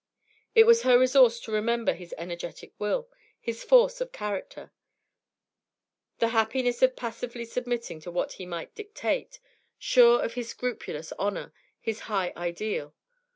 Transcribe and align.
It 0.55 0.63
was 0.63 0.81
her 0.81 0.97
resource 0.97 1.39
to 1.41 1.51
remember 1.51 1.93
his 1.93 2.11
energetic 2.17 2.73
will, 2.79 3.07
his 3.39 3.63
force 3.63 4.01
of 4.01 4.11
character; 4.11 4.71
the 6.17 6.29
happiness 6.29 6.81
of 6.81 6.95
passively 6.95 7.45
submitting 7.45 7.99
to 7.99 8.09
what 8.09 8.31
he 8.33 8.47
might 8.47 8.73
dictate; 8.73 9.39
sure 9.77 10.23
of 10.23 10.33
his 10.33 10.49
scrupulous 10.49 11.13
honour, 11.19 11.53
his 11.79 11.99
high 12.09 12.33
ideal. 12.35 12.95